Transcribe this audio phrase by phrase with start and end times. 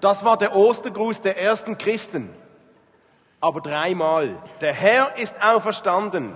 [0.00, 2.34] Das war der Ostergruß der ersten Christen.
[3.40, 4.42] Aber dreimal.
[4.60, 6.34] Der Herr ist auferstanden.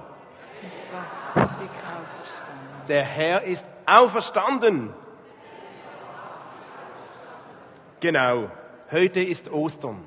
[0.62, 2.86] Es war richtig aufgestanden.
[2.88, 4.92] Der Herr ist auferstanden.
[8.00, 8.50] Genau.
[8.90, 10.02] Heute ist Ostern.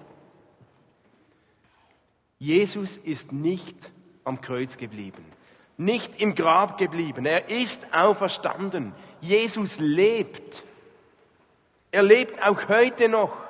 [2.39, 3.91] Jesus ist nicht
[4.23, 5.25] am Kreuz geblieben,
[5.77, 7.25] nicht im Grab geblieben.
[7.25, 8.93] Er ist auferstanden.
[9.21, 10.63] Jesus lebt.
[11.91, 13.46] Er lebt auch heute noch.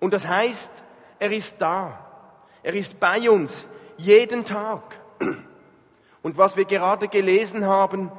[0.00, 0.70] Und das heißt,
[1.18, 2.06] er ist da.
[2.62, 4.98] Er ist bei uns jeden Tag.
[6.22, 8.10] Und was wir gerade gelesen haben,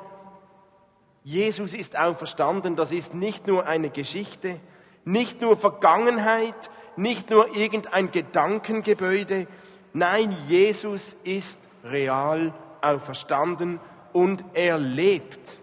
[1.24, 4.60] Jesus ist auferstanden, das ist nicht nur eine Geschichte,
[5.06, 9.48] nicht nur Vergangenheit, nicht nur irgendein Gedankengebäude.
[9.94, 13.80] Nein, Jesus ist real auferstanden
[14.14, 15.58] und er lebt.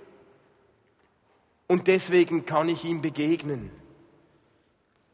[1.67, 3.71] Und deswegen kann ich ihm begegnen.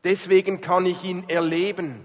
[0.05, 2.05] Deswegen kann ich ihn erleben.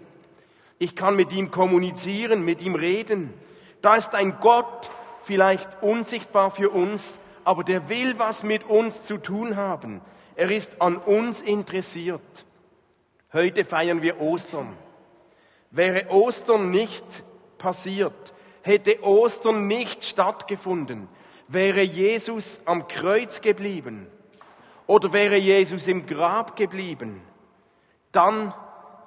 [0.78, 3.34] Ich kann mit ihm kommunizieren, mit ihm reden.
[3.82, 4.90] Da ist ein Gott,
[5.24, 10.02] vielleicht unsichtbar für uns, aber der will was mit uns zu tun haben.
[10.36, 12.46] Er ist an uns interessiert.
[13.34, 14.76] Heute feiern wir Ostern.
[15.72, 17.04] Wäre Ostern nicht
[17.60, 21.08] passiert, hätte Ostern nicht stattgefunden,
[21.48, 24.08] wäre Jesus am Kreuz geblieben
[24.88, 27.22] oder wäre Jesus im Grab geblieben,
[28.12, 28.54] dann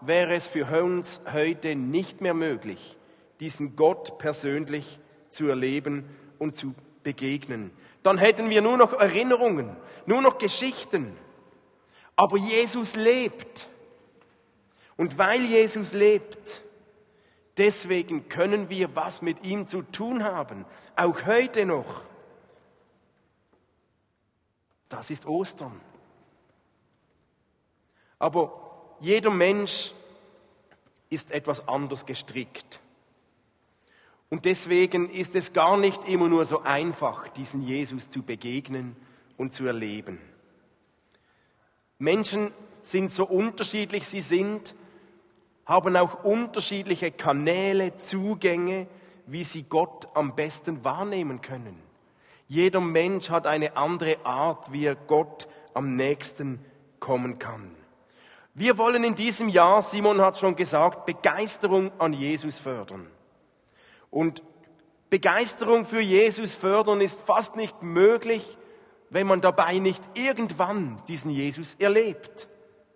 [0.00, 2.96] wäre es für uns heute nicht mehr möglich,
[3.40, 4.98] diesen Gott persönlich
[5.30, 6.04] zu erleben
[6.38, 7.70] und zu begegnen.
[8.02, 11.16] Dann hätten wir nur noch Erinnerungen, nur noch Geschichten.
[12.16, 13.68] Aber Jesus lebt.
[14.96, 16.62] Und weil Jesus lebt,
[17.56, 20.64] deswegen können wir was mit ihm zu tun haben,
[20.96, 22.02] auch heute noch.
[24.88, 25.80] Das ist Ostern.
[28.18, 28.61] Aber
[29.02, 29.92] jeder Mensch
[31.10, 32.80] ist etwas anders gestrickt.
[34.30, 38.96] Und deswegen ist es gar nicht immer nur so einfach, diesen Jesus zu begegnen
[39.36, 40.18] und zu erleben.
[41.98, 44.74] Menschen sind so unterschiedlich sie sind,
[45.66, 48.86] haben auch unterschiedliche Kanäle, Zugänge,
[49.26, 51.78] wie sie Gott am besten wahrnehmen können.
[52.48, 56.64] Jeder Mensch hat eine andere Art, wie er Gott am nächsten
[57.00, 57.76] kommen kann.
[58.54, 63.10] Wir wollen in diesem Jahr, Simon hat schon gesagt, Begeisterung an Jesus fördern.
[64.10, 64.42] Und
[65.08, 68.58] Begeisterung für Jesus fördern ist fast nicht möglich,
[69.08, 72.48] wenn man dabei nicht irgendwann diesen Jesus erlebt,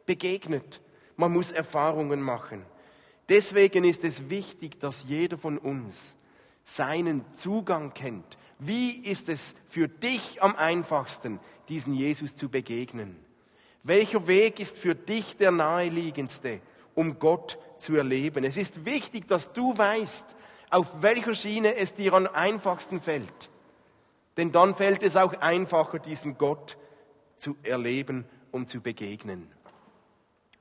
[0.05, 0.81] begegnet.
[1.17, 2.65] Man muss Erfahrungen machen.
[3.29, 6.17] Deswegen ist es wichtig, dass jeder von uns
[6.65, 8.39] seinen Zugang kennt.
[8.59, 13.26] Wie ist es für dich am einfachsten, diesen Jesus zu begegnen?
[13.87, 16.61] Welcher Weg ist für dich der naheliegendste,
[16.97, 18.43] um Gott zu erleben?
[18.43, 20.35] Es ist wichtig, dass du weißt,
[20.71, 23.49] auf welcher Schiene es dir am einfachsten fällt.
[24.37, 26.77] Denn dann fällt es auch einfacher, diesen Gott
[27.37, 29.49] zu erleben und zu begegnen.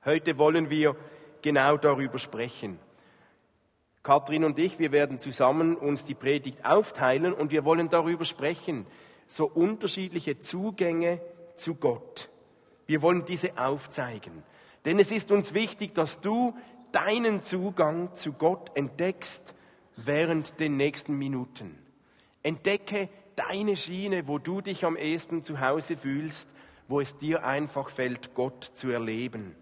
[0.06, 0.96] Heute wollen wir
[1.42, 2.78] genau darüber sprechen.
[4.04, 8.86] Kathrin und ich, wir werden zusammen uns die Predigt aufteilen und wir wollen darüber sprechen,
[9.28, 11.22] so unterschiedliche Zugänge
[11.56, 12.30] zu Gott.
[12.88, 14.44] Wir wollen diese aufzeigen.
[14.86, 16.56] Denn es ist uns wichtig, dass du
[16.92, 19.56] deinen Zugang zu Gott entdeckst
[19.98, 21.78] während den nächsten Minuten.
[22.44, 26.50] Entdecke deine Schiene, wo du dich am ehesten zu Hause fühlst,
[26.88, 29.56] wo es dir einfach fällt, Gott zu erleben.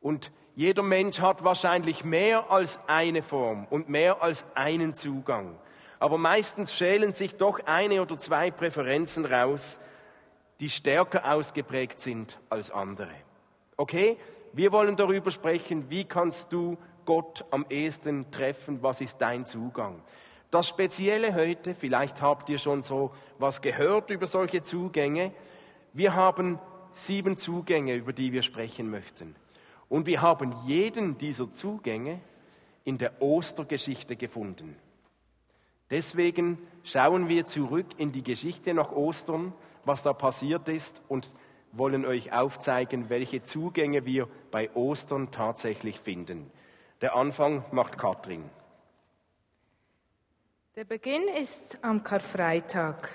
[0.00, 5.56] Und jeder Mensch hat wahrscheinlich mehr als eine Form und mehr als einen Zugang.
[6.00, 9.80] Aber meistens schälen sich doch eine oder zwei Präferenzen raus,
[10.60, 13.14] die stärker ausgeprägt sind als andere.
[13.76, 14.16] Okay?
[14.52, 20.02] Wir wollen darüber sprechen, wie kannst du Gott am ehesten treffen, was ist dein Zugang.
[20.50, 25.32] Das Spezielle heute, vielleicht habt ihr schon so was gehört über solche Zugänge,
[25.92, 26.58] wir haben
[26.92, 29.36] sieben Zugänge, über die wir sprechen möchten.
[29.88, 32.20] Und wir haben jeden dieser Zugänge
[32.84, 34.76] in der Ostergeschichte gefunden.
[35.90, 39.52] Deswegen schauen wir zurück in die Geschichte nach Ostern,
[39.84, 41.34] was da passiert ist und
[41.72, 46.50] wollen euch aufzeigen, welche Zugänge wir bei Ostern tatsächlich finden.
[47.00, 48.44] Der Anfang macht Katrin.
[50.76, 53.10] Der Beginn ist am Karfreitag.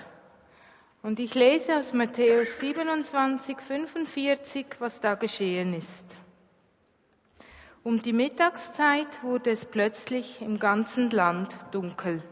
[1.02, 6.16] Und ich lese aus Matthäus 27, 45, was da geschehen ist.
[7.82, 12.22] Um die Mittagszeit wurde es plötzlich im ganzen Land dunkel.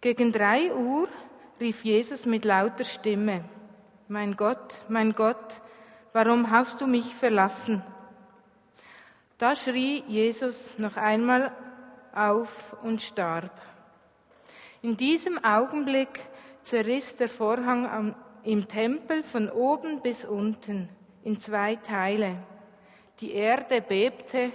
[0.00, 1.08] Gegen drei Uhr
[1.60, 3.44] rief Jesus mit lauter Stimme,
[4.08, 5.60] Mein Gott, mein Gott,
[6.12, 7.82] warum hast du mich verlassen?
[9.38, 11.52] Da schrie Jesus noch einmal
[12.14, 13.50] auf und starb.
[14.82, 16.20] In diesem Augenblick
[16.64, 20.88] zerriss der Vorhang im Tempel von oben bis unten
[21.22, 22.36] in zwei Teile.
[23.20, 24.50] Die Erde bebte,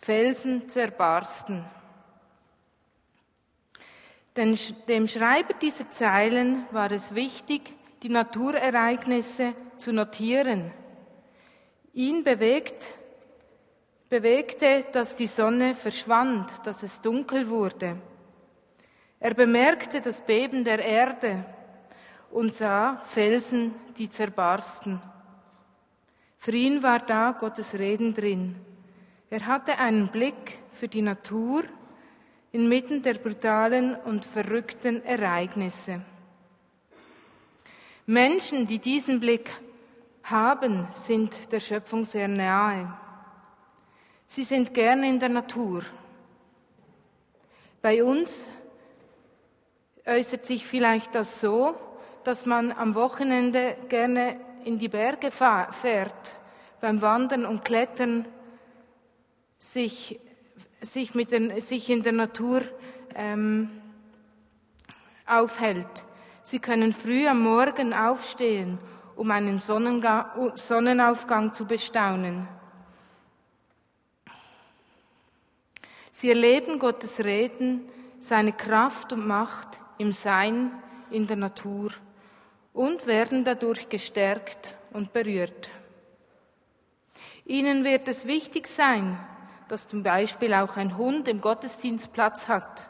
[0.00, 1.64] Felsen zerbarsten.
[4.38, 4.56] Denn
[4.86, 7.74] dem Schreiber dieser Zeilen war es wichtig,
[8.04, 10.70] die Naturereignisse zu notieren.
[11.92, 12.94] Ihn bewegt,
[14.08, 17.96] bewegte, dass die Sonne verschwand, dass es dunkel wurde.
[19.18, 21.44] Er bemerkte das Beben der Erde
[22.30, 25.02] und sah Felsen, die zerbarsten.
[26.36, 28.54] Für ihn war da Gottes Reden drin.
[29.30, 31.64] Er hatte einen Blick für die Natur
[32.52, 36.00] inmitten der brutalen und verrückten Ereignisse.
[38.06, 39.50] Menschen, die diesen Blick
[40.22, 42.92] haben, sind der Schöpfung sehr nahe.
[44.26, 45.82] Sie sind gerne in der Natur.
[47.82, 48.38] Bei uns
[50.06, 51.76] äußert sich vielleicht das so,
[52.24, 56.34] dass man am Wochenende gerne in die Berge fährt,
[56.80, 58.26] beim Wandern und Klettern
[59.58, 60.20] sich,
[60.80, 62.62] sich, mit den, sich in der Natur
[63.14, 63.70] ähm,
[65.26, 66.04] aufhält.
[66.42, 68.78] Sie können früh am Morgen aufstehen,
[69.16, 72.48] um einen Sonnenaufgang zu bestaunen.
[76.10, 77.88] Sie erleben Gottes Reden,
[78.18, 80.72] seine Kraft und Macht im Sein
[81.10, 81.90] in der Natur
[82.72, 85.70] und werden dadurch gestärkt und berührt.
[87.44, 89.18] Ihnen wird es wichtig sein,
[89.68, 92.88] dass zum Beispiel auch ein Hund im Gottesdienst Platz hat.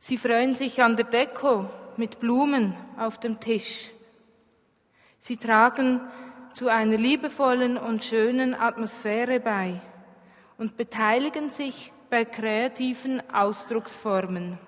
[0.00, 3.90] Sie freuen sich an der Deko mit Blumen auf dem Tisch.
[5.18, 6.00] Sie tragen
[6.52, 9.80] zu einer liebevollen und schönen Atmosphäre bei
[10.58, 14.58] und beteiligen sich bei kreativen Ausdrucksformen.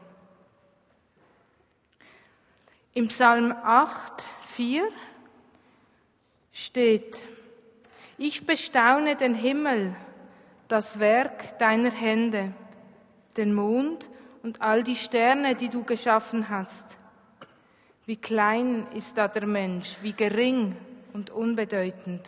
[2.94, 4.88] Im Psalm 8, 4
[6.52, 7.22] steht,
[8.16, 9.94] ich bestaune den Himmel,
[10.68, 12.52] das Werk deiner Hände,
[13.36, 14.10] den Mond
[14.42, 16.96] und all die Sterne, die du geschaffen hast.
[18.04, 20.76] Wie klein ist da der Mensch, wie gering
[21.12, 22.22] und unbedeutend.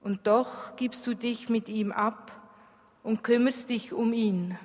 [0.00, 2.32] Und doch gibst du dich mit ihm ab
[3.02, 4.58] und kümmerst dich um ihn.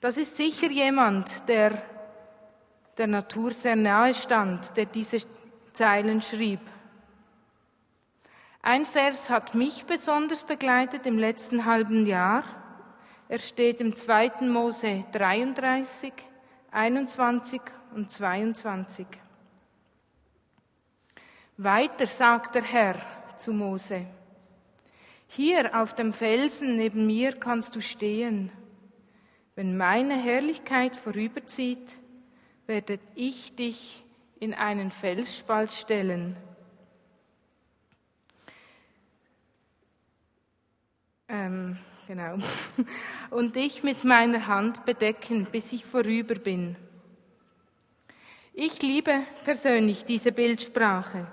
[0.00, 1.82] Das ist sicher jemand, der
[2.98, 5.18] der Natur sehr nahe stand, der diese
[5.72, 6.60] Zeilen schrieb.
[8.66, 12.44] Ein Vers hat mich besonders begleitet im letzten halben Jahr.
[13.28, 14.46] Er steht im 2.
[14.48, 16.10] Mose 33,
[16.70, 17.60] 21
[17.94, 19.06] und 22.
[21.58, 22.96] Weiter sagt der Herr
[23.36, 24.06] zu Mose,
[25.26, 28.50] hier auf dem Felsen neben mir kannst du stehen.
[29.56, 31.98] Wenn meine Herrlichkeit vorüberzieht,
[32.66, 34.02] werde ich dich
[34.40, 36.38] in einen Felsspalt stellen.
[41.44, 41.76] Ähm,
[42.06, 42.36] genau.
[43.30, 46.76] Und dich mit meiner Hand bedecken, bis ich vorüber bin.
[48.54, 51.26] Ich liebe persönlich diese Bildsprache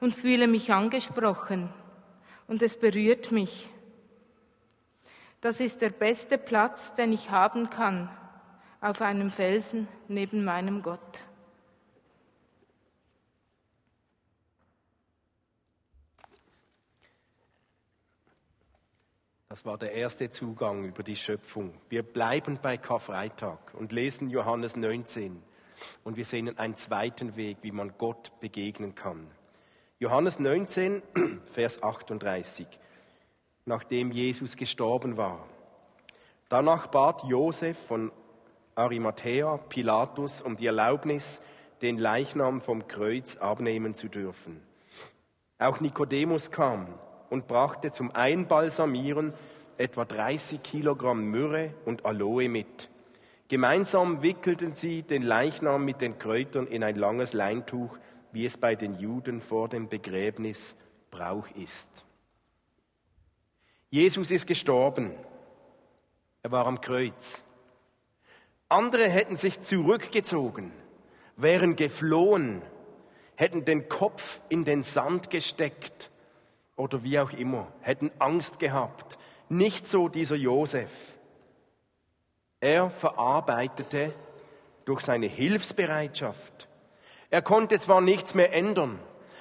[0.00, 1.70] und fühle mich angesprochen
[2.46, 3.70] und es berührt mich.
[5.40, 8.10] Das ist der beste Platz, den ich haben kann,
[8.82, 11.24] auf einem Felsen neben meinem Gott.
[19.58, 21.74] Das war der erste Zugang über die Schöpfung.
[21.88, 25.42] Wir bleiben bei Karfreitag und lesen Johannes 19.
[26.04, 29.26] Und wir sehen einen zweiten Weg, wie man Gott begegnen kann.
[29.98, 31.02] Johannes 19,
[31.52, 32.68] Vers 38.
[33.64, 35.44] Nachdem Jesus gestorben war.
[36.48, 38.12] Danach bat Josef von
[38.76, 41.42] Arimathea Pilatus um die Erlaubnis,
[41.82, 44.62] den Leichnam vom Kreuz abnehmen zu dürfen.
[45.58, 46.86] Auch Nikodemus kam
[47.30, 49.32] und brachte zum Einbalsamieren
[49.76, 52.90] etwa 30 Kilogramm Myrrhe und Aloe mit.
[53.48, 57.96] Gemeinsam wickelten sie den Leichnam mit den Kräutern in ein langes Leintuch,
[58.32, 60.76] wie es bei den Juden vor dem Begräbnis
[61.10, 62.04] Brauch ist.
[63.88, 65.12] Jesus ist gestorben.
[66.42, 67.42] Er war am Kreuz.
[68.68, 70.72] Andere hätten sich zurückgezogen,
[71.36, 72.60] wären geflohen,
[73.34, 76.10] hätten den Kopf in den Sand gesteckt
[76.78, 79.18] oder wie auch immer, hätten Angst gehabt.
[79.48, 80.90] Nicht so dieser Josef.
[82.60, 84.14] Er verarbeitete
[84.84, 86.66] durch seine Hilfsbereitschaft,
[87.30, 88.98] Er konnte zwar nichts mehr ändern,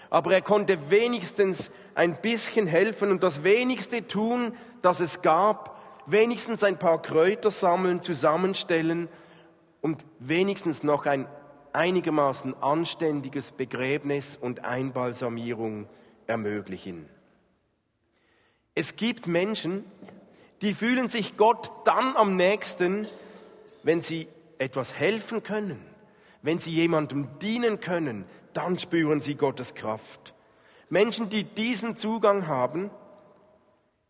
[0.09, 4.51] aber er konnte wenigstens ein bisschen helfen und das wenigste tun,
[4.81, 9.07] das es gab, wenigstens ein paar Kräuter sammeln, zusammenstellen
[9.79, 11.27] und wenigstens noch ein
[11.71, 15.87] einigermaßen anständiges Begräbnis und Einbalsamierung
[16.25, 17.07] ermöglichen.
[18.79, 19.83] Es gibt Menschen,
[20.61, 23.07] die fühlen sich Gott dann am nächsten,
[23.81, 24.27] wenn sie
[24.59, 25.83] etwas helfen können,
[26.43, 30.35] wenn sie jemandem dienen können, dann spüren sie Gottes Kraft.
[30.89, 32.91] Menschen, die diesen Zugang haben,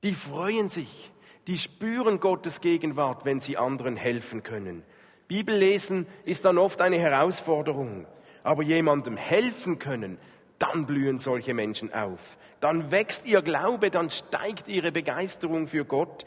[0.03, 1.13] die freuen sich,
[1.47, 4.83] die spüren Gottes Gegenwart, wenn sie anderen helfen können.
[5.29, 8.05] Bibellesen ist dann oft eine Herausforderung,
[8.43, 10.17] aber jemandem helfen können,
[10.59, 12.37] dann blühen solche Menschen auf.
[12.59, 16.25] Dann wächst ihr Glaube, dann steigt ihre Begeisterung für Gott.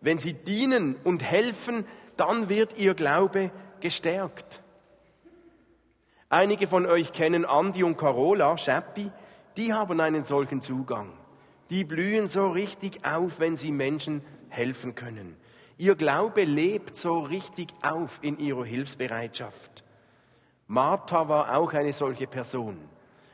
[0.00, 1.84] Wenn sie dienen und helfen,
[2.16, 4.60] dann wird ihr Glaube gestärkt.
[6.28, 9.10] Einige von euch kennen Andi und Carola, Schappi,
[9.56, 11.12] die haben einen solchen Zugang.
[11.70, 15.36] Die blühen so richtig auf, wenn sie Menschen helfen können.
[15.78, 19.82] Ihr Glaube lebt so richtig auf in ihrer Hilfsbereitschaft.
[20.66, 22.78] Martha war auch eine solche Person.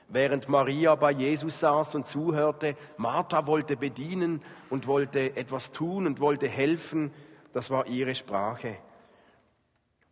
[0.09, 6.21] Während Maria bei Jesus saß und zuhörte, Martha wollte bedienen und wollte etwas tun und
[6.21, 7.13] wollte helfen.
[7.53, 8.77] Das war ihre Sprache.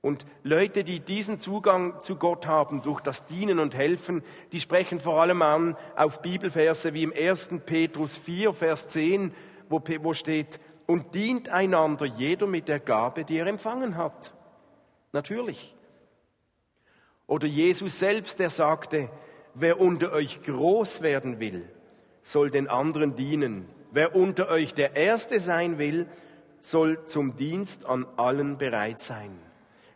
[0.05, 4.23] Und Leute, die diesen Zugang zu Gott haben durch das Dienen und Helfen,
[4.53, 7.61] die sprechen vor allem an auf Bibelverse wie im 1.
[7.65, 9.33] Petrus 4, Vers 10,
[9.71, 14.35] wo, wo steht, und dient einander jeder mit der Gabe, die er empfangen hat.
[15.13, 15.75] Natürlich.
[17.27, 19.09] Oder Jesus selbst, der sagte,
[19.55, 21.69] wer unter euch groß werden will,
[22.23, 23.67] soll den anderen dienen.
[23.93, 26.07] Wer unter euch der Erste sein will,
[26.61, 29.39] soll zum Dienst an allen bereit sein.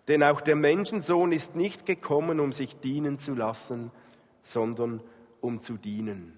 [0.06, 3.90] Denn auch der Menschensohn ist nicht gekommen, um sich dienen zu lassen,
[4.42, 5.02] sondern
[5.40, 6.32] um zu dienen.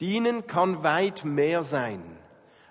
[0.00, 2.02] Dienen kann weit mehr sein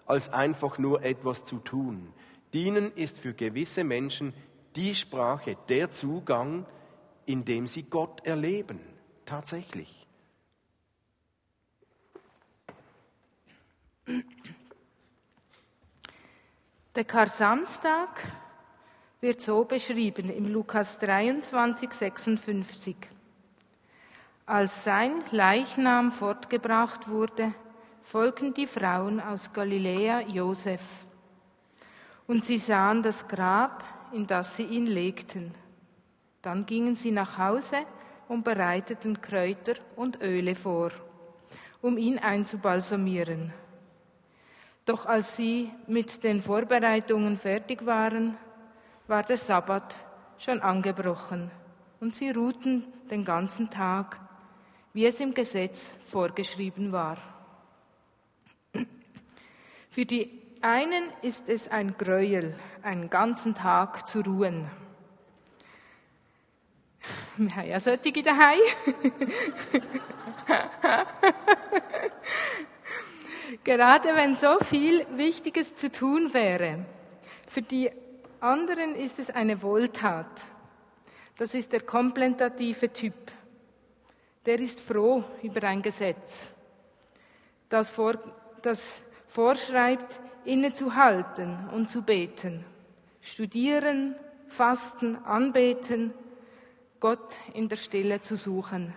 [0.05, 2.13] als einfach nur etwas zu tun.
[2.53, 4.33] Dienen ist für gewisse Menschen
[4.75, 6.65] die Sprache, der Zugang,
[7.25, 8.79] in dem sie Gott erleben,
[9.25, 10.07] tatsächlich.
[16.95, 18.09] Der Kar-Samstag
[19.21, 22.95] wird so beschrieben im Lukas 23, 56.
[24.45, 27.53] Als sein Leichnam fortgebracht wurde,
[28.01, 30.81] folgten die Frauen aus Galiläa Josef.
[32.27, 35.55] Und sie sahen das Grab, in das sie ihn legten.
[36.41, 37.77] Dann gingen sie nach Hause
[38.27, 40.91] und bereiteten Kräuter und Öle vor,
[41.81, 43.53] um ihn einzubalsamieren.
[44.85, 48.37] Doch als sie mit den Vorbereitungen fertig waren,
[49.07, 49.95] war der Sabbat
[50.37, 51.51] schon angebrochen
[51.99, 54.19] und sie ruhten den ganzen Tag,
[54.93, 57.17] wie es im Gesetz vorgeschrieben war.
[59.89, 64.69] Für die einen ist es ein Gräuel, einen ganzen Tag zu ruhen.
[67.35, 68.59] Wir haben ja solche daheim.
[73.63, 76.85] Gerade wenn so viel Wichtiges zu tun wäre.
[77.47, 77.89] Für die
[78.39, 80.45] anderen ist es eine Wohltat.
[81.37, 83.13] Das ist der komplementative Typ.
[84.45, 86.49] Der ist froh über ein Gesetz,
[87.69, 88.15] das, vor,
[88.61, 92.65] das vorschreibt, innezuhalten und zu beten,
[93.21, 94.15] studieren,
[94.49, 96.13] fasten, anbeten,
[97.03, 98.93] Gott in der Stille zu suchen.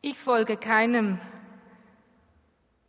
[0.00, 1.18] Ich folge keinem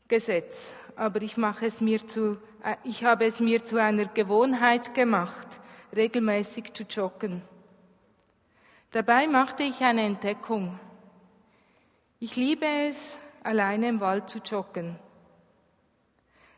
[0.08, 4.93] Gesetz, aber ich, mache es mir zu, äh, ich habe es mir zu einer Gewohnheit
[4.93, 5.48] gemacht,
[5.96, 7.41] regelmäßig zu joggen.
[8.91, 10.79] Dabei machte ich eine Entdeckung.
[12.19, 15.00] Ich liebe es, alleine im Wald zu joggen.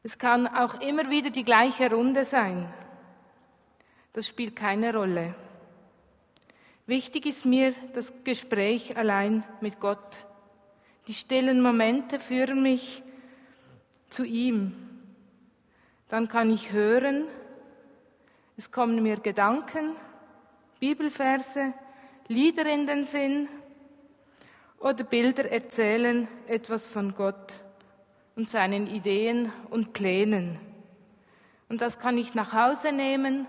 [0.03, 2.67] Es kann auch immer wieder die gleiche Runde sein.
[4.13, 5.35] Das spielt keine Rolle.
[6.85, 10.25] Wichtig ist mir das Gespräch allein mit Gott.
[11.07, 13.01] Die stillen Momente führen mich
[14.09, 14.73] zu ihm.
[16.09, 17.25] Dann kann ich hören,
[18.57, 19.95] es kommen mir Gedanken,
[20.79, 21.73] Bibelverse,
[22.27, 23.47] Lieder in den Sinn
[24.79, 27.53] oder Bilder erzählen etwas von Gott
[28.35, 30.59] und seinen Ideen und Plänen.
[31.69, 33.47] Und das kann ich nach Hause nehmen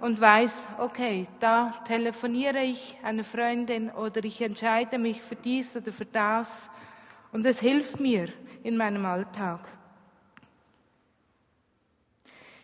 [0.00, 5.92] und weiß, okay, da telefoniere ich einer Freundin oder ich entscheide mich für dies oder
[5.92, 6.70] für das.
[7.32, 8.28] Und es hilft mir
[8.62, 9.60] in meinem Alltag.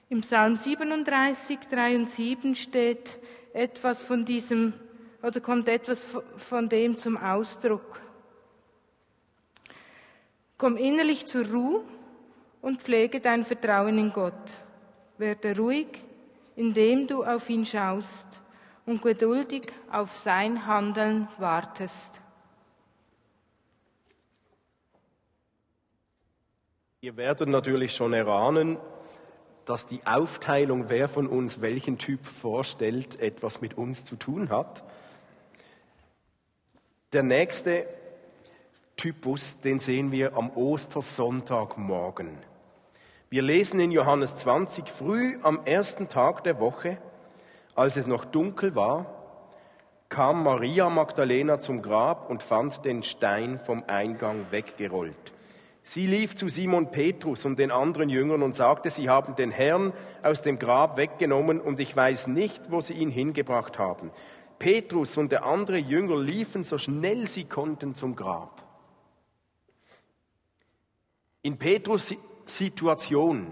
[0.09, 3.19] Im Psalm 37, 3 und 7 steht
[3.53, 4.73] etwas von diesem
[5.23, 8.01] oder kommt etwas von dem zum Ausdruck?
[10.57, 11.85] Komm innerlich zur Ruhe
[12.63, 14.33] und pflege dein Vertrauen in Gott.
[15.19, 16.06] Werde ruhig,
[16.57, 18.41] indem du auf ihn schaust
[18.87, 22.21] und geduldig auf sein Handeln wartest.
[27.01, 28.79] Ihr werdet natürlich schon erahnen,
[29.67, 34.83] dass die Aufteilung, wer von uns welchen Typ vorstellt, etwas mit uns zu tun hat.
[37.13, 37.87] Der nächste
[38.97, 42.39] Typus, den sehen wir am Ostersonntagmorgen.
[43.29, 46.99] Wir lesen in Johannes 20 früh am ersten Tag der Woche,
[47.75, 49.07] als es noch dunkel war,
[50.09, 55.33] kam Maria Magdalena zum Grab und fand den Stein vom Eingang weggerollt.
[55.83, 59.93] Sie lief zu Simon Petrus und den anderen Jüngern und sagte, sie haben den Herrn
[60.23, 64.13] aus dem Grab weggenommen und ich weiß nicht, wo sie ihn hingebracht haben.
[64.61, 68.63] Petrus und der andere Jünger liefen so schnell sie konnten zum Grab.
[71.43, 72.15] In Petrus
[72.47, 73.47] Situation,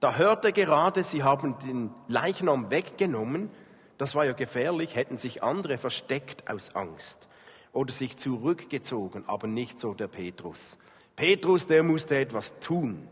[0.00, 3.50] da hörte gerade, sie haben den Leichnam weggenommen.
[3.96, 7.28] Das war ja gefährlich, hätten sich andere versteckt aus Angst
[7.72, 10.76] oder sich zurückgezogen, aber nicht so der Petrus.
[11.16, 13.08] Petrus, der musste etwas tun.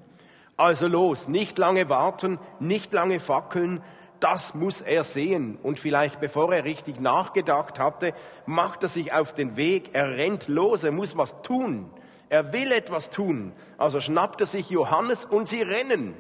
[0.59, 3.83] Also los, nicht lange warten, nicht lange fackeln,
[4.21, 5.59] das muss er sehen.
[5.63, 8.13] Und vielleicht bevor er richtig nachgedacht hatte,
[8.45, 11.91] macht er sich auf den Weg, er rennt los, er muss was tun.
[12.33, 13.53] Er will etwas tun.
[13.77, 16.15] Also schnappt er sich Johannes und sie rennen.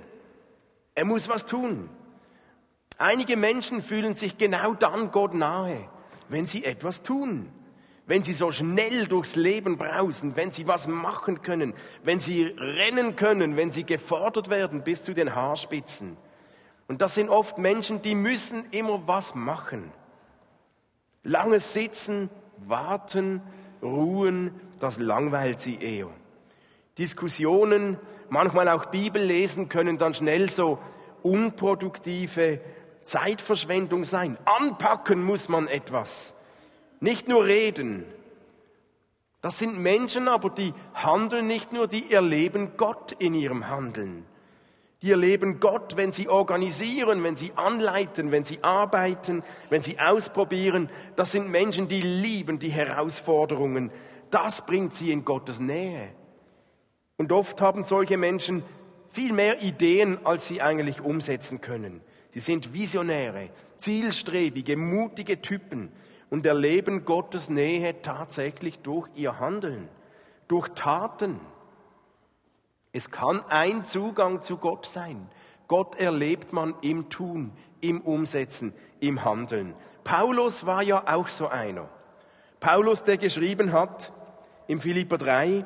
[0.95, 1.88] Er muss was tun.
[2.99, 5.88] Einige Menschen fühlen sich genau dann Gott nahe,
[6.28, 7.50] wenn sie etwas tun
[8.04, 13.14] wenn sie so schnell durchs Leben brausen, wenn sie was machen können, wenn sie rennen
[13.14, 16.16] können, wenn sie gefordert werden bis zu den Haarspitzen.
[16.88, 19.92] Und das sind oft Menschen, die müssen immer was machen.
[21.23, 22.28] Langes Sitzen,
[22.59, 23.40] warten,
[23.83, 26.09] ruhen, das langweilt sie eher.
[26.99, 30.79] Diskussionen, manchmal auch Bibel lesen können dann schnell so
[31.23, 32.61] unproduktive
[33.03, 34.38] Zeitverschwendung sein.
[34.45, 36.35] Anpacken muss man etwas.
[37.01, 38.05] Nicht nur reden.
[39.40, 44.25] Das sind Menschen aber, die handeln nicht nur, die erleben Gott in ihrem Handeln.
[45.03, 50.88] Die erleben Gott, wenn sie organisieren, wenn sie anleiten, wenn sie arbeiten, wenn sie ausprobieren.
[51.17, 53.91] Das sind Menschen, die lieben die Herausforderungen.
[54.31, 56.09] Das bringt sie in Gottes Nähe.
[57.17, 58.62] Und oft haben solche Menschen
[59.11, 62.01] viel mehr Ideen, als sie eigentlich umsetzen können.
[62.31, 65.91] Sie sind Visionäre, zielstrebige, mutige Typen
[66.31, 69.88] und erleben Gottes Nähe tatsächlich durch ihr Handeln,
[70.49, 71.41] durch Taten.
[72.92, 75.28] Es kann ein Zugang zu Gott sein.
[75.66, 79.74] Gott erlebt man im Tun, im Umsetzen, im Handeln.
[80.05, 81.88] Paulus war ja auch so einer.
[82.61, 84.12] Paulus, der geschrieben hat
[84.66, 85.64] im Philipper 3,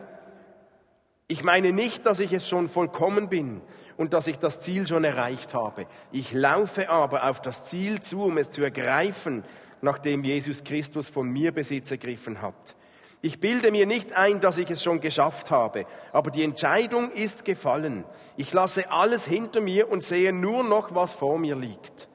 [1.29, 3.61] ich meine nicht, dass ich es schon vollkommen bin
[3.97, 5.87] und dass ich das Ziel schon erreicht habe.
[6.13, 9.43] Ich laufe aber auf das Ziel zu, um es zu ergreifen,
[9.83, 12.77] nachdem Jesus Christus von mir Besitz ergriffen hat.
[13.23, 17.45] Ich bilde mir nicht ein, dass ich es schon geschafft habe, aber die Entscheidung ist
[17.45, 18.05] gefallen.
[18.37, 22.09] Ich lasse alles hinter mir und sehe nur noch, was vor mir liegt.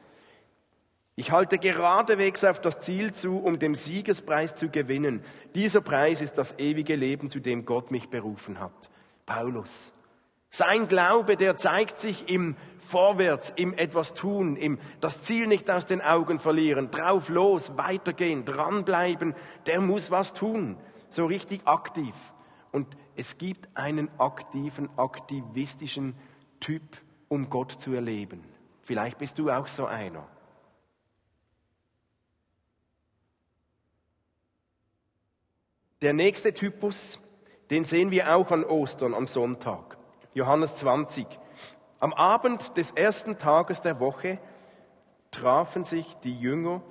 [1.15, 5.23] Ich halte geradewegs auf das Ziel zu, um den Siegespreis zu gewinnen.
[5.55, 8.89] Dieser Preis ist das ewige Leben, zu dem Gott mich berufen hat.
[9.25, 9.93] Paulus.
[10.49, 12.55] Sein Glaube, der zeigt sich im
[12.87, 18.43] vorwärts, im etwas tun, im das Ziel nicht aus den Augen verlieren, drauf los, weitergehen,
[18.43, 19.33] dranbleiben,
[19.65, 20.75] der muss was tun,
[21.13, 22.15] so richtig aktiv.
[22.71, 26.15] Und es gibt einen aktiven, aktivistischen
[26.59, 26.81] Typ,
[27.27, 28.43] um Gott zu erleben.
[28.83, 30.27] Vielleicht bist du auch so einer.
[36.01, 37.19] Der nächste Typus,
[37.69, 39.97] den sehen wir auch an Ostern am Sonntag.
[40.33, 41.27] Johannes 20.
[41.99, 44.39] Am Abend des ersten Tages der Woche
[45.29, 46.81] trafen sich die Jünger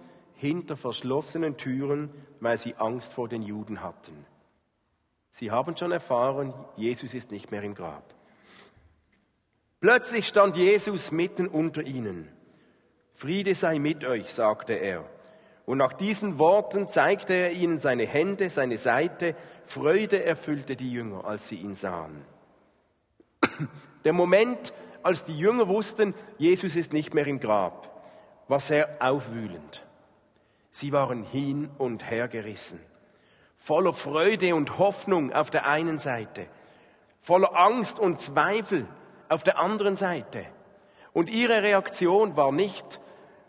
[0.41, 2.09] hinter verschlossenen Türen,
[2.41, 4.25] weil sie Angst vor den Juden hatten.
[5.31, 8.15] Sie haben schon erfahren, Jesus ist nicht mehr im Grab.
[9.81, 12.27] Plötzlich stand Jesus mitten unter ihnen.
[13.15, 15.05] Friede sei mit euch, sagte er.
[15.67, 19.37] Und nach diesen Worten zeigte er ihnen seine Hände, seine Seite.
[19.67, 22.25] Freude erfüllte die Jünger, als sie ihn sahen.
[24.05, 24.73] Der Moment,
[25.03, 28.03] als die Jünger wussten, Jesus ist nicht mehr im Grab,
[28.49, 29.85] war sehr aufwühlend.
[30.71, 32.81] Sie waren hin und her gerissen,
[33.57, 36.47] voller Freude und Hoffnung auf der einen Seite,
[37.21, 38.87] voller Angst und Zweifel
[39.29, 40.47] auf der anderen Seite.
[41.13, 43.01] Und ihre Reaktion war nicht,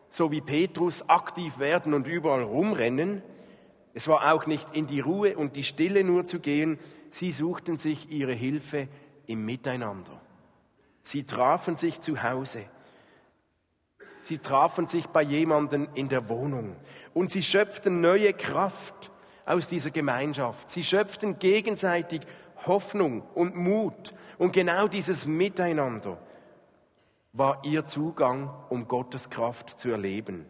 [0.10, 3.21] so wie Petrus, aktiv werden und überall rumrennen.
[3.93, 6.79] Es war auch nicht in die Ruhe und die Stille nur zu gehen.
[7.12, 8.88] Sie suchten sich ihre Hilfe
[9.27, 10.19] im Miteinander.
[11.03, 12.63] Sie trafen sich zu Hause.
[14.21, 16.75] Sie trafen sich bei jemandem in der Wohnung.
[17.13, 19.12] Und sie schöpften neue Kraft
[19.45, 20.69] aus dieser Gemeinschaft.
[20.69, 22.21] Sie schöpften gegenseitig
[22.65, 24.13] Hoffnung und Mut.
[24.38, 26.17] Und genau dieses Miteinander
[27.34, 30.45] war ihr Zugang, um Gottes Kraft zu erleben.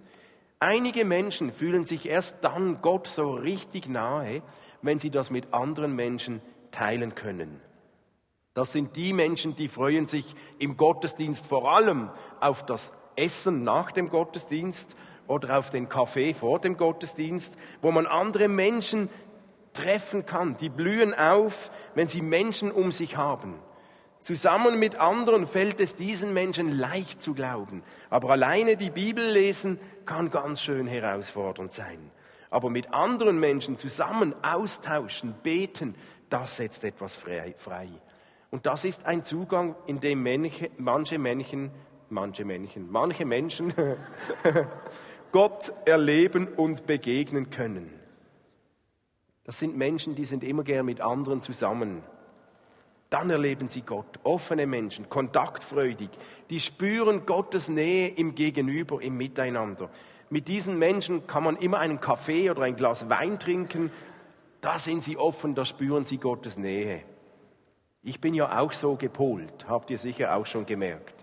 [0.60, 4.44] Einige Menschen fühlen sich erst dann Gott so richtig nahe,
[4.82, 7.60] wenn sie das mit anderen Menschen teilen können.
[8.54, 13.92] Das sind die Menschen, die freuen sich im Gottesdienst vor allem auf das Essen nach
[13.92, 14.96] dem Gottesdienst
[15.32, 19.10] oder auf den Kaffee vor dem Gottesdienst, wo man andere Menschen
[19.74, 20.58] treffen kann.
[20.58, 23.56] Die blühen auf, wenn sie Menschen um sich haben.
[24.20, 27.82] Zusammen mit anderen fällt es diesen Menschen leicht zu glauben.
[28.10, 32.12] Aber alleine die Bibel lesen kann ganz schön herausfordernd sein.
[32.50, 35.96] Aber mit anderen Menschen zusammen austauschen, beten,
[36.30, 37.56] das setzt etwas frei.
[38.52, 40.22] Und das ist ein Zugang, in dem
[40.78, 41.72] manche Männchen,
[42.10, 43.74] manche Männchen, manche Menschen
[45.32, 47.92] Gott erleben und begegnen können.
[49.44, 52.04] Das sind Menschen, die sind immer gern mit anderen zusammen.
[53.10, 54.20] Dann erleben sie Gott.
[54.24, 56.10] Offene Menschen, kontaktfreudig.
[56.50, 59.90] Die spüren Gottes Nähe im Gegenüber, im Miteinander.
[60.30, 63.92] Mit diesen Menschen kann man immer einen Kaffee oder ein Glas Wein trinken.
[64.62, 67.04] Da sind sie offen, da spüren sie Gottes Nähe.
[68.04, 71.21] Ich bin ja auch so gepolt, habt ihr sicher auch schon gemerkt.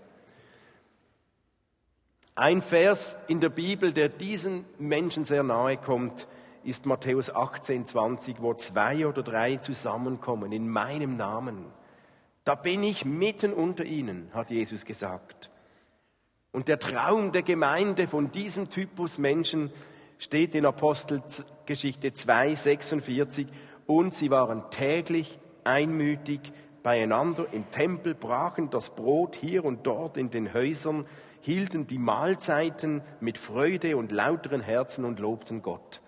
[2.39, 6.29] Ein Vers in der Bibel, der diesen Menschen sehr nahe kommt,
[6.63, 11.65] ist Matthäus 18, 20, wo zwei oder drei zusammenkommen in meinem Namen.
[12.45, 15.51] Da bin ich mitten unter ihnen, hat Jesus gesagt.
[16.53, 19.73] Und der Traum der Gemeinde von diesem Typus Menschen
[20.19, 23.49] steht in Apostelgeschichte 2, 46.
[23.89, 26.53] Und sie waren täglich einmütig
[26.85, 31.05] beieinander im Tempel, brachen das Brot hier und dort in den Häusern,
[31.41, 36.01] hielten die Mahlzeiten mit Freude und lauteren Herzen und lobten Gott.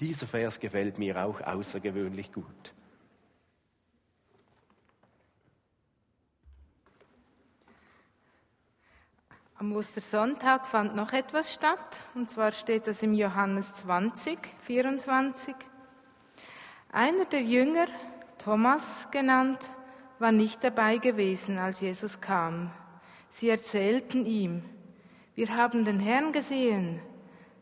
[0.00, 2.74] Dieser Vers gefällt mir auch außergewöhnlich gut.
[9.58, 15.54] Am Ostersonntag fand noch etwas statt, und zwar steht das im Johannes 20, 24.
[16.92, 17.86] Einer der Jünger,
[18.36, 19.58] Thomas genannt,
[20.18, 22.70] war nicht dabei gewesen, als Jesus kam.
[23.36, 24.62] Sie erzählten ihm,
[25.34, 27.00] wir haben den Herrn gesehen,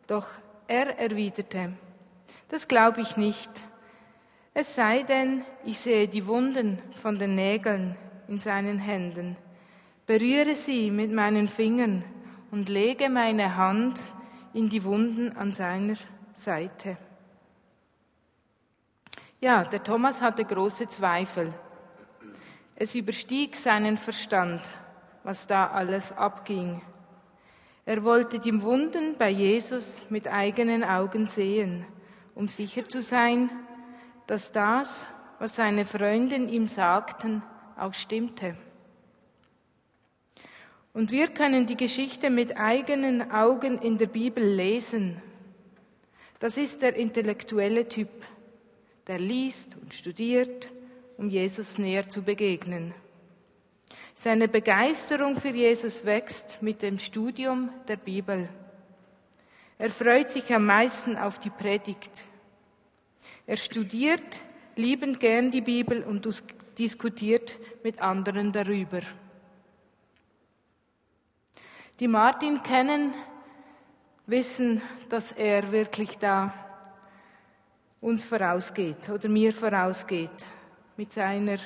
[0.06, 0.28] doch
[0.68, 1.72] er erwiderte,
[2.48, 3.50] das glaube ich nicht.
[4.54, 7.96] Es sei denn, ich sehe die Wunden von den Nägeln
[8.28, 9.36] in seinen Händen,
[10.06, 12.04] berühre sie mit meinen Fingern
[12.52, 13.98] und lege meine Hand
[14.52, 15.96] in die Wunden an seiner
[16.34, 16.96] Seite.
[19.40, 21.52] Ja, der Thomas hatte große Zweifel.
[22.76, 24.62] Es überstieg seinen Verstand,
[25.24, 26.80] was da alles abging.
[27.84, 31.84] Er wollte die Wunden bei Jesus mit eigenen Augen sehen
[32.34, 33.50] um sicher zu sein,
[34.26, 35.06] dass das,
[35.38, 37.42] was seine Freundin ihm sagten,
[37.76, 38.56] auch stimmte.
[40.92, 45.20] Und wir können die Geschichte mit eigenen Augen in der Bibel lesen.
[46.38, 48.08] Das ist der intellektuelle Typ,
[49.06, 50.70] der liest und studiert,
[51.16, 52.94] um Jesus näher zu begegnen.
[54.24, 58.48] Seine Begeisterung für Jesus wächst mit dem Studium der Bibel.
[59.76, 62.24] Er freut sich am meisten auf die Predigt.
[63.46, 64.40] Er studiert
[64.76, 66.26] liebend gern die Bibel und
[66.78, 69.02] diskutiert mit anderen darüber.
[72.00, 73.12] Die Martin kennen,
[74.24, 76.54] wissen, dass er wirklich da
[78.00, 80.46] uns vorausgeht oder mir vorausgeht
[80.96, 81.58] mit seiner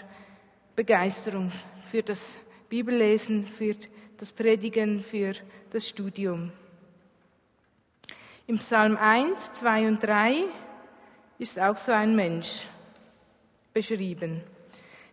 [0.74, 1.52] Begeisterung
[1.84, 2.34] für das
[2.68, 3.74] Bibellesen, für
[4.18, 5.35] das Predigen, für
[5.70, 6.52] das Studium.
[8.46, 10.44] Im Psalm 1, 2 und 3
[11.38, 12.62] ist auch so ein Mensch
[13.72, 14.42] beschrieben.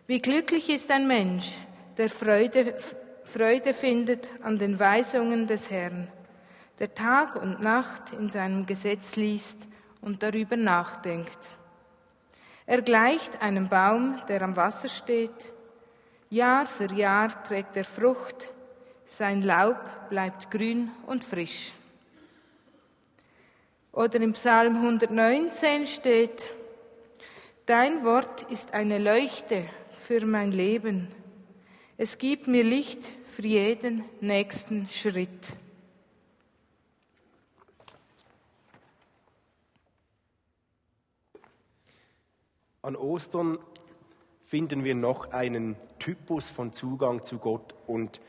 [0.06, 1.52] Wie glücklich ist ein Mensch,
[1.96, 2.76] der Freude,
[3.24, 6.08] Freude findet an den Weisungen des Herrn,
[6.78, 9.68] der Tag und Nacht in seinem Gesetz liest
[10.00, 11.50] und darüber nachdenkt.
[12.66, 15.52] Er gleicht einem Baum, der am Wasser steht.
[16.30, 18.48] Jahr für Jahr trägt er Frucht,
[19.04, 21.72] sein Laub bleibt grün und frisch.
[23.92, 26.44] Oder im Psalm 119 steht,
[27.66, 31.08] Dein Wort ist eine Leuchte für mein Leben.
[31.96, 35.56] Es gibt mir Licht für jeden nächsten Schritt.
[42.82, 43.58] An Ostern
[44.46, 48.20] finden wir noch einen Typus von Zugang zu Gott und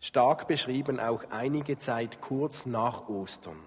[0.00, 3.58] stark beschrieben auch einige Zeit kurz nach Ostern.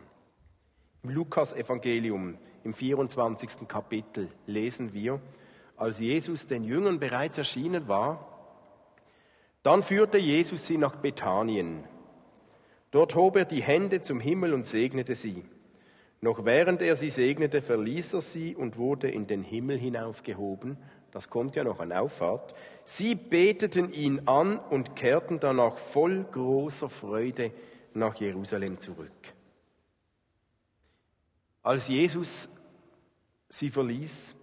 [1.04, 3.68] Im Lukas-Evangelium im 24.
[3.68, 5.20] Kapitel lesen wir,
[5.76, 8.28] als Jesus den Jüngern bereits erschienen war,
[9.64, 11.84] dann führte Jesus sie nach Bethanien.
[12.92, 15.44] Dort hob er die Hände zum Himmel und segnete sie.
[16.22, 20.78] Noch während er sie segnete, verließ er sie und wurde in den Himmel hinaufgehoben.
[21.12, 22.56] Das kommt ja noch an Auffahrt.
[22.86, 27.52] Sie beteten ihn an und kehrten danach voll großer Freude
[27.94, 29.12] nach Jerusalem zurück.
[31.64, 32.50] Als Jesus
[33.50, 34.36] sie verließ,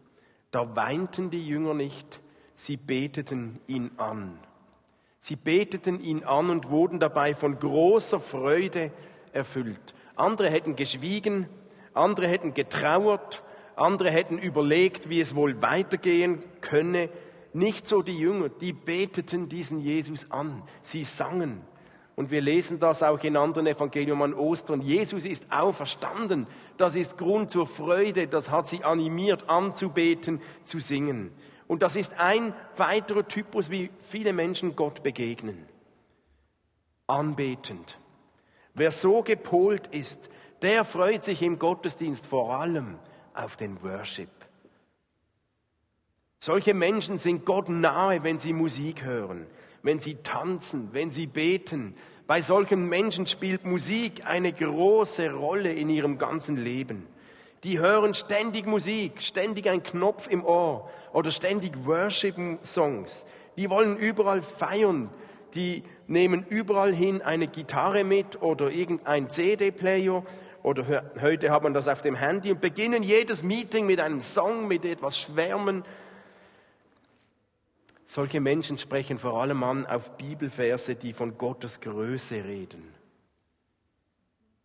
[0.51, 2.21] da weinten die Jünger nicht,
[2.55, 4.39] sie beteten ihn an.
[5.19, 8.93] Sie beteten ihn an und wurden dabei von großer Freude
[9.33, 9.95] erfüllt.
[10.15, 11.49] Andere hätten geschwiegen,
[11.93, 13.43] andere hätten getrauert,
[13.81, 17.09] andere hätten überlegt, wie es wohl weitergehen könne.
[17.53, 21.63] Nicht so die Jünger, die beteten diesen Jesus an, sie sangen.
[22.15, 24.81] Und wir lesen das auch in anderen Evangelien an Ostern.
[24.81, 26.49] Jesus ist auferstanden.
[26.77, 28.27] Das ist Grund zur Freude.
[28.27, 31.31] Das hat sie animiert, anzubeten, zu singen.
[31.69, 35.65] Und das ist ein weiterer Typus, wie viele Menschen Gott begegnen.
[37.07, 37.99] Anbetend.
[38.75, 40.29] Wer so gepolt ist,
[40.63, 42.99] der freut sich im Gottesdienst vor allem
[43.39, 44.29] auf den Worship.
[46.41, 49.47] Solche Menschen sind Gott nahe, wenn sie Musik hören,
[49.83, 51.95] wenn sie tanzen, wenn sie beten.
[52.27, 57.07] Bei solchen Menschen spielt Musik eine große Rolle in ihrem ganzen Leben.
[57.65, 63.27] Die hören ständig Musik, ständig ein Knopf im Ohr oder ständig Worship-Songs.
[63.57, 65.11] Die wollen überall feiern.
[65.55, 70.23] Die nehmen überall hin eine Gitarre mit oder irgendein CD-Player
[70.63, 74.69] oder heute hat man das auf dem Handy und beginnen jedes Meeting mit einem Song,
[74.69, 75.85] mit etwas Schwärmen.
[78.07, 82.95] Solche Menschen sprechen vor allem an auf Bibelverse, die von Gottes Größe reden,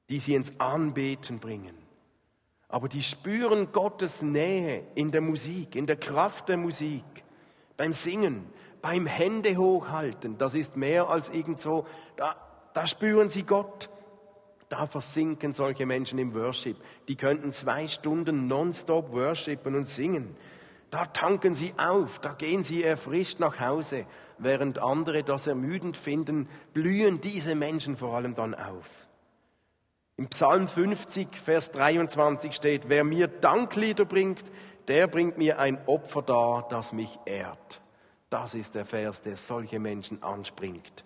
[0.10, 1.78] die sie ins Anbeten bringen.
[2.70, 7.04] Aber die spüren Gottes Nähe in der Musik, in der Kraft der Musik,
[7.78, 8.46] beim Singen,
[8.82, 10.38] beim Hände hochhalten.
[10.38, 12.36] Das ist mehr als irgend so, da,
[12.74, 13.90] da spüren sie Gott.
[14.74, 16.78] Da versinken solche Menschen im Worship.
[17.08, 20.36] Die könnten zwei Stunden nonstop worshipen und singen.
[20.90, 24.08] Da tanken sie auf, da gehen sie erfrischt nach Hause.
[24.40, 28.88] Während andere das ermüdend finden, blühen diese Menschen vor allem dann auf.
[30.18, 34.44] Im Psalm 50, Vers 23 steht, wer mir Danklieder bringt,
[34.88, 37.80] der bringt mir ein Opfer dar, das mich ehrt.
[38.32, 41.06] Das ist der Vers, der solche Menschen anspringt.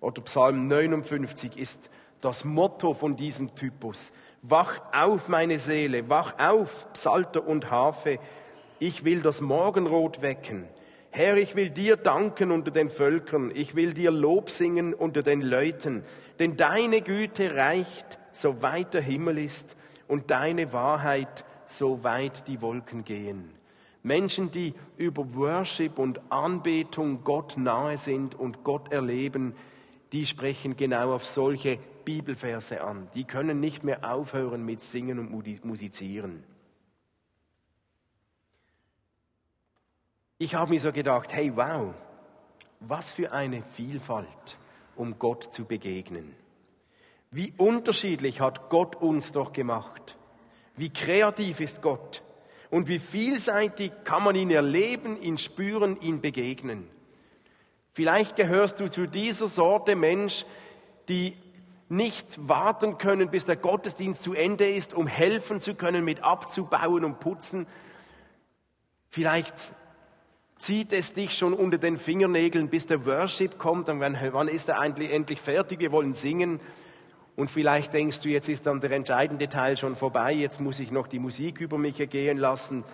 [0.00, 4.12] Oder Psalm 59 ist das Motto von diesem Typus.
[4.42, 8.18] Wach auf, meine Seele, wach auf, Psalter und Harfe.
[8.78, 10.64] Ich will das Morgenrot wecken.
[11.10, 13.50] Herr, ich will dir danken unter den Völkern.
[13.54, 16.04] Ich will dir Lob singen unter den Leuten.
[16.38, 19.76] Denn deine Güte reicht, so weit der Himmel ist,
[20.06, 23.50] und deine Wahrheit, so weit die Wolken gehen.
[24.02, 29.54] Menschen, die über Worship und Anbetung Gott nahe sind und Gott erleben,
[30.12, 31.78] die sprechen genau auf solche
[32.08, 33.06] Bibelverse an.
[33.14, 36.42] Die können nicht mehr aufhören mit Singen und Musizieren.
[40.38, 41.94] Ich habe mir so gedacht, hey wow,
[42.80, 44.56] was für eine Vielfalt,
[44.96, 46.34] um Gott zu begegnen.
[47.30, 50.16] Wie unterschiedlich hat Gott uns doch gemacht.
[50.76, 52.22] Wie kreativ ist Gott.
[52.70, 56.88] Und wie vielseitig kann man ihn erleben, ihn spüren, ihn begegnen.
[57.92, 60.46] Vielleicht gehörst du zu dieser Sorte Mensch,
[61.10, 61.36] die
[61.88, 67.04] nicht warten können, bis der Gottesdienst zu Ende ist, um helfen zu können mit abzubauen
[67.04, 67.66] und putzen.
[69.08, 69.54] Vielleicht
[70.56, 74.82] zieht es dich schon unter den Fingernägeln, bis der Worship kommt und wann, ist er
[74.82, 76.60] endlich fertig, wir wollen singen.
[77.36, 80.90] Und vielleicht denkst du, jetzt ist dann der entscheidende Teil schon vorbei, jetzt muss ich
[80.90, 82.84] noch die Musik über mich ergehen lassen.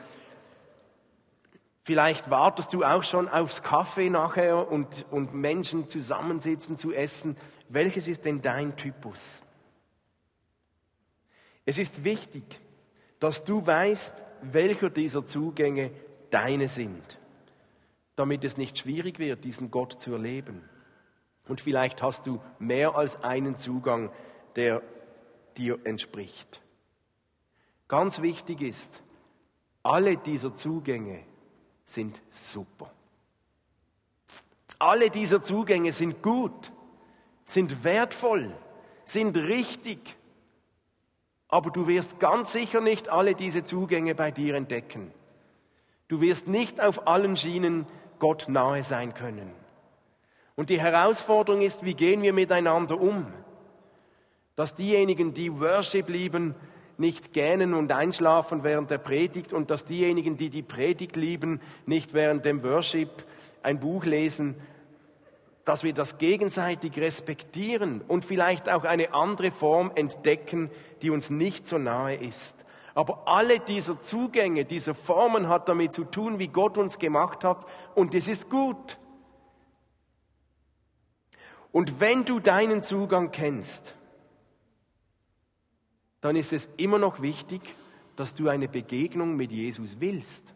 [1.83, 7.37] Vielleicht wartest du auch schon aufs Kaffee nachher und, und Menschen zusammensitzen zu essen.
[7.74, 9.42] Welches ist denn dein Typus?
[11.64, 12.60] Es ist wichtig,
[13.18, 15.90] dass du weißt, welcher dieser Zugänge
[16.30, 17.18] deine sind,
[18.14, 20.62] damit es nicht schwierig wird, diesen Gott zu erleben.
[21.48, 24.12] Und vielleicht hast du mehr als einen Zugang,
[24.54, 24.80] der
[25.56, 26.62] dir entspricht.
[27.88, 29.02] Ganz wichtig ist,
[29.82, 31.24] alle dieser Zugänge
[31.82, 32.92] sind super.
[34.78, 36.70] Alle dieser Zugänge sind gut
[37.44, 38.50] sind wertvoll,
[39.04, 40.16] sind richtig.
[41.48, 45.12] Aber du wirst ganz sicher nicht alle diese Zugänge bei dir entdecken.
[46.09, 47.87] Du wirst nicht auf allen Schienen
[48.18, 49.50] Gott nahe sein können.
[50.57, 53.26] Und die Herausforderung ist, wie gehen wir miteinander um?
[54.57, 56.54] Dass diejenigen, die Worship lieben,
[56.96, 62.14] nicht gähnen und einschlafen während der Predigt und dass diejenigen, die die Predigt lieben, nicht
[62.14, 63.11] während dem Worship
[63.62, 64.54] ein Buch lesen,
[65.64, 70.70] dass wir das gegenseitig respektieren und vielleicht auch eine andere Form entdecken,
[71.03, 72.64] die uns nicht so nahe ist.
[72.94, 77.66] Aber alle dieser Zugänge, diese Formen hat damit zu tun, wie Gott uns gemacht hat
[77.94, 78.98] und es ist gut.
[81.72, 83.94] Und wenn du deinen Zugang kennst,
[86.20, 87.61] dann ist es immer noch wichtig,
[88.16, 90.55] dass du eine Begegnung mit Jesus willst.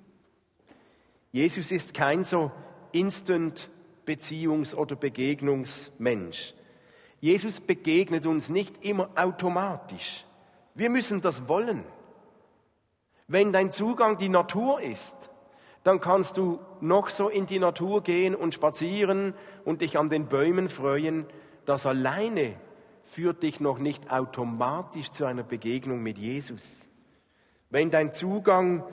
[1.33, 2.53] Jesus ist kein so
[2.93, 3.69] instant
[4.09, 6.55] Beziehungs- oder Begegnungsmensch.
[7.21, 10.25] Jesus begegnet uns nicht immer automatisch.
[10.75, 11.85] Wir müssen das wollen.
[13.27, 15.29] Wenn dein Zugang die Natur ist,
[15.85, 20.27] dann kannst du noch so in die Natur gehen und spazieren und dich an den
[20.27, 21.27] Bäumen freuen.
[21.67, 22.55] Das alleine
[23.05, 26.89] führt dich noch nicht automatisch zu einer Begegnung mit Jesus.
[27.71, 28.85] Wenn dein Zugang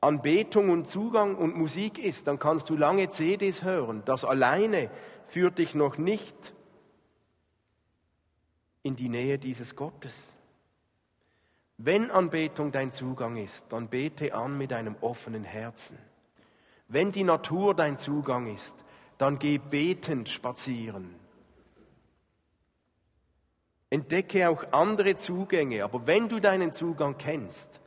[0.00, 4.02] Anbetung und Zugang und Musik ist, dann kannst du lange CDs hören.
[4.04, 4.90] Das alleine
[5.26, 6.54] führt dich noch nicht
[8.82, 10.34] in die Nähe dieses Gottes.
[11.78, 15.98] Wenn Anbetung dein Zugang ist, dann bete an mit einem offenen Herzen.
[16.88, 18.74] Wenn die Natur dein Zugang ist,
[19.18, 21.14] dann geh betend spazieren.
[23.90, 27.80] Entdecke auch andere Zugänge, aber wenn du deinen Zugang kennst,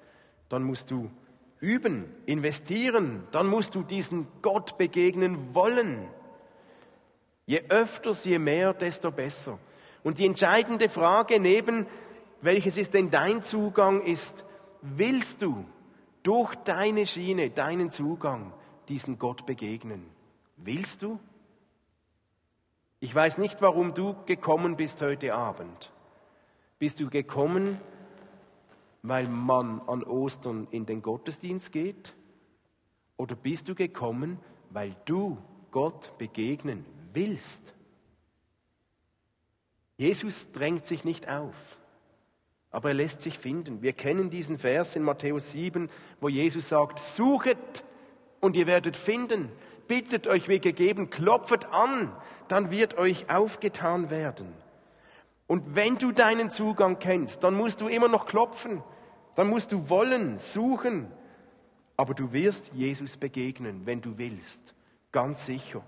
[0.49, 1.09] dann musst du
[1.61, 6.09] üben, investieren, dann musst du diesen Gott begegnen wollen.
[7.45, 9.57] Je öfters, je mehr, desto besser.
[10.03, 11.85] Und die entscheidende Frage neben
[12.41, 14.45] welches ist denn dein Zugang, ist,
[14.81, 15.63] willst du
[16.23, 18.51] durch deine Schiene, deinen Zugang
[18.89, 20.09] diesen Gott begegnen?
[20.57, 21.19] Willst du?
[22.99, 25.91] Ich weiß nicht, warum du gekommen bist heute Abend.
[26.79, 27.79] Bist du gekommen,
[29.01, 32.13] weil man an Ostern in den Gottesdienst geht?
[33.17, 35.37] Oder bist du gekommen, weil du
[35.71, 37.73] Gott begegnen willst?
[39.97, 41.55] Jesus drängt sich nicht auf
[42.71, 43.81] aber er lässt sich finden.
[43.81, 45.89] Wir kennen diesen Vers in Matthäus 7,
[46.21, 47.83] wo Jesus sagt, suchet
[48.39, 49.49] und ihr werdet finden,
[49.87, 52.15] bittet euch wie gegeben, klopfet an,
[52.47, 54.53] dann wird euch aufgetan werden.
[55.51, 58.81] Und wenn du deinen Zugang kennst, dann musst du immer noch klopfen,
[59.35, 61.11] dann musst du wollen, suchen,
[61.97, 64.73] aber du wirst Jesus begegnen, wenn du willst,
[65.11, 65.83] ganz sicher.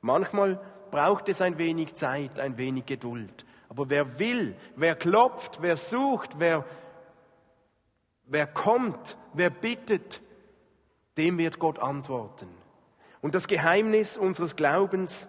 [0.00, 0.60] Manchmal
[0.92, 3.44] braucht es ein wenig Zeit, ein wenig Geduld.
[3.68, 6.64] Aber wer will, wer klopft, wer sucht, wer,
[8.26, 10.22] wer kommt, wer bittet,
[11.18, 12.46] dem wird Gott antworten.
[13.22, 15.26] Und das Geheimnis unseres Glaubens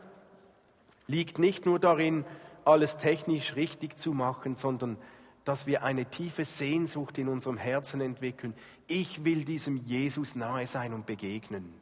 [1.08, 2.26] liegt nicht nur darin,
[2.66, 4.98] alles technisch richtig zu machen, sondern
[5.44, 8.54] dass wir eine tiefe Sehnsucht in unserem Herzen entwickeln.
[8.88, 11.74] Ich will diesem Jesus nahe sein und begegnen.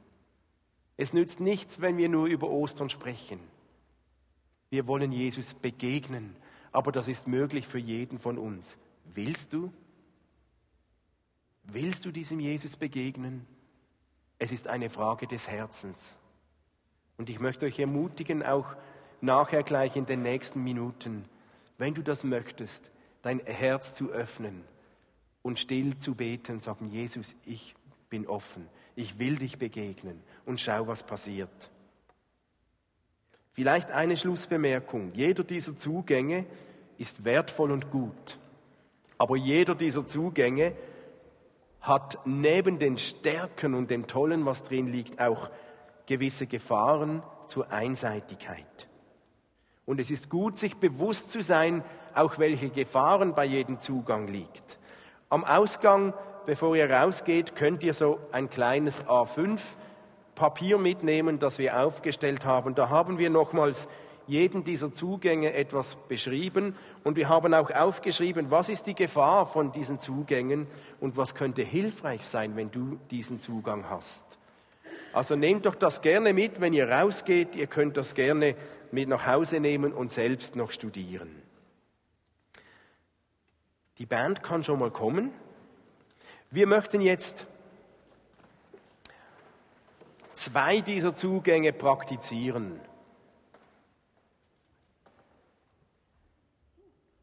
[0.97, 3.39] Es nützt nichts, wenn wir nur über Ostern sprechen.
[4.69, 6.35] Wir wollen Jesus begegnen
[6.71, 8.77] aber das ist möglich für jeden von uns.
[9.05, 9.73] Willst du?
[11.63, 13.45] Willst du diesem Jesus begegnen?
[14.37, 16.19] Es ist eine Frage des Herzens.
[17.17, 18.75] Und ich möchte euch ermutigen, auch
[19.21, 21.25] nachher gleich in den nächsten Minuten,
[21.77, 24.63] wenn du das möchtest, dein Herz zu öffnen
[25.41, 27.75] und still zu beten, sagen, Jesus, ich
[28.09, 31.69] bin offen, ich will dich begegnen und schau, was passiert.
[33.53, 35.11] Vielleicht eine Schlussbemerkung.
[35.13, 36.45] Jeder dieser Zugänge
[36.97, 38.37] ist wertvoll und gut.
[39.17, 40.73] Aber jeder dieser Zugänge
[41.81, 45.49] hat neben den Stärken und dem Tollen, was drin liegt, auch
[46.05, 48.88] gewisse Gefahren zur Einseitigkeit.
[49.89, 54.77] Und es ist gut, sich bewusst zu sein, auch welche Gefahren bei jedem Zugang liegt.
[55.29, 56.13] Am Ausgang,
[56.45, 59.57] bevor ihr rausgeht, könnt ihr so ein kleines A5
[60.35, 62.75] Papier mitnehmen, das wir aufgestellt haben.
[62.75, 63.87] Da haben wir nochmals
[64.27, 69.71] jeden dieser Zugänge etwas beschrieben und wir haben auch aufgeschrieben, was ist die Gefahr von
[69.71, 70.67] diesen Zugängen
[70.99, 74.37] und was könnte hilfreich sein, wenn du diesen Zugang hast.
[75.13, 77.55] Also nehmt doch das gerne mit, wenn ihr rausgeht.
[77.55, 78.55] Ihr könnt das gerne
[78.91, 81.41] mit nach Hause nehmen und selbst noch studieren.
[83.97, 85.31] Die Band kann schon mal kommen.
[86.51, 87.45] Wir möchten jetzt
[90.33, 92.79] zwei dieser Zugänge praktizieren.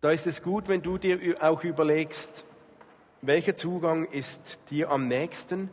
[0.02, 2.44] Da ist es gut, wenn du dir auch überlegst,
[3.22, 5.70] welcher Zugang ist dir am nächsten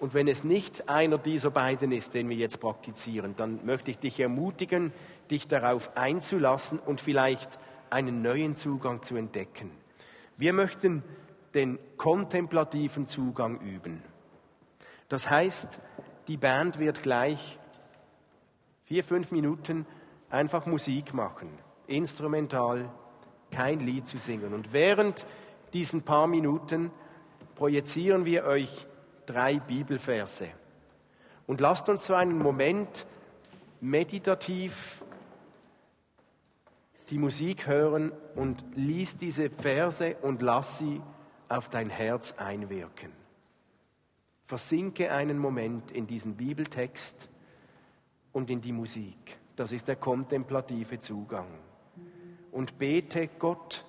[0.00, 3.98] Und wenn es nicht einer dieser beiden ist, den wir jetzt praktizieren, dann möchte ich
[3.98, 4.92] dich ermutigen,
[5.30, 7.58] dich darauf einzulassen und vielleicht
[7.90, 9.70] einen neuen Zugang zu entdecken.
[10.36, 11.02] Wir möchten
[11.54, 14.02] den kontemplativen Zugang üben.
[15.08, 15.78] Das heißt,
[16.28, 17.58] die Band wird gleich
[18.84, 19.86] vier, fünf Minuten
[20.30, 21.48] einfach Musik machen,
[21.86, 22.90] instrumental,
[23.50, 24.52] kein Lied zu singen.
[24.54, 25.26] Und während
[25.72, 26.90] diesen paar Minuten
[27.56, 28.86] projizieren wir euch
[29.28, 30.48] drei Bibelverse.
[31.46, 33.06] Und lasst uns so einen Moment
[33.80, 35.02] meditativ
[37.10, 41.00] die Musik hören und lies diese Verse und lass sie
[41.48, 43.12] auf dein Herz einwirken.
[44.46, 47.28] Versinke einen Moment in diesen Bibeltext
[48.32, 49.38] und in die Musik.
[49.56, 51.48] Das ist der kontemplative Zugang.
[52.52, 53.84] Und bete Gott,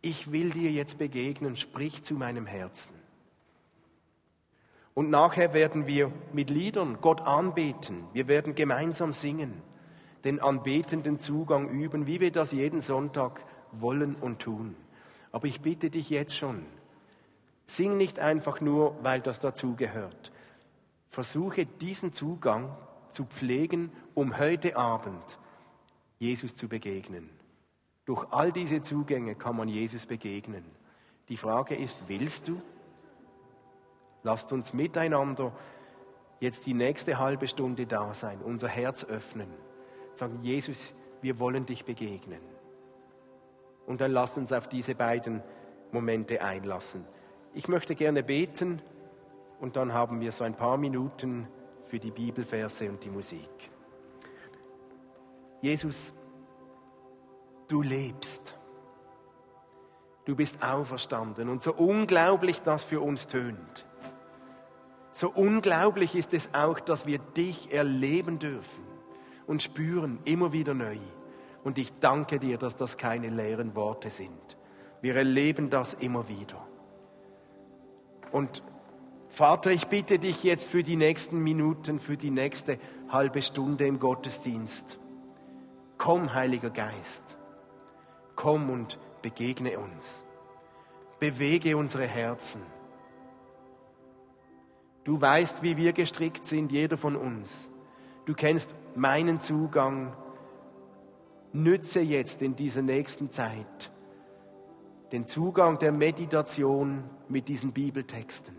[0.00, 3.01] ich will dir jetzt begegnen, sprich zu meinem Herzen.
[4.94, 8.04] Und nachher werden wir mit Liedern Gott anbeten.
[8.12, 9.62] Wir werden gemeinsam singen,
[10.24, 14.76] den anbetenden Zugang üben, wie wir das jeden Sonntag wollen und tun.
[15.30, 16.66] Aber ich bitte dich jetzt schon,
[17.66, 20.30] sing nicht einfach nur, weil das dazugehört.
[21.08, 22.76] Versuche diesen Zugang
[23.08, 25.38] zu pflegen, um heute Abend
[26.18, 27.30] Jesus zu begegnen.
[28.04, 30.64] Durch all diese Zugänge kann man Jesus begegnen.
[31.28, 32.60] Die Frage ist, willst du?
[34.22, 35.52] Lasst uns miteinander
[36.40, 39.48] jetzt die nächste halbe Stunde da sein, unser Herz öffnen,
[40.14, 42.40] sagen, Jesus, wir wollen dich begegnen.
[43.86, 45.42] Und dann lasst uns auf diese beiden
[45.92, 47.04] Momente einlassen.
[47.54, 48.80] Ich möchte gerne beten
[49.60, 51.46] und dann haben wir so ein paar Minuten
[51.86, 53.70] für die Bibelverse und die Musik.
[55.60, 56.14] Jesus,
[57.68, 58.58] du lebst.
[60.24, 63.84] Du bist auferstanden und so unglaublich das für uns tönt.
[65.22, 68.82] So unglaublich ist es auch, dass wir dich erleben dürfen
[69.46, 70.96] und spüren, immer wieder neu.
[71.62, 74.56] Und ich danke dir, dass das keine leeren Worte sind.
[75.00, 76.66] Wir erleben das immer wieder.
[78.32, 78.64] Und
[79.28, 84.00] Vater, ich bitte dich jetzt für die nächsten Minuten, für die nächste halbe Stunde im
[84.00, 84.98] Gottesdienst.
[85.98, 87.36] Komm, Heiliger Geist,
[88.34, 90.24] komm und begegne uns.
[91.20, 92.71] Bewege unsere Herzen
[95.04, 97.70] Du weißt, wie wir gestrickt sind, jeder von uns.
[98.24, 100.16] Du kennst meinen Zugang.
[101.52, 103.90] Nütze jetzt in dieser nächsten Zeit
[105.12, 108.56] den Zugang der Meditation mit diesen Bibeltexten.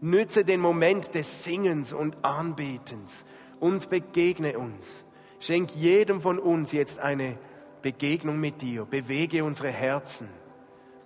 [0.00, 3.26] Nütze den Moment des Singens und Anbetens
[3.60, 5.04] und begegne uns.
[5.40, 7.36] Schenk jedem von uns jetzt eine
[7.82, 8.86] Begegnung mit dir.
[8.86, 10.28] Bewege unsere Herzen,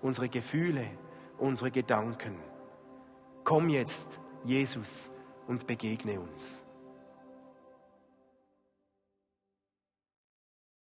[0.01, 0.87] unsere Gefühle,
[1.39, 2.37] unsere Gedanken.
[3.43, 5.11] Komm jetzt Jesus
[5.47, 6.64] und begegne uns.